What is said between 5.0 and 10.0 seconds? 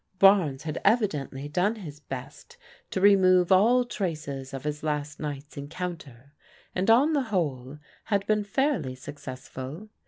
night's encounter, and on the whole had been fairly successful.